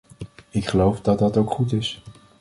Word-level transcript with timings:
Ik 0.49 0.67
geloof 0.67 1.01
dat 1.01 1.19
dat 1.19 1.37
ook 1.37 1.51
goed 1.51 1.71
is. 1.73 2.01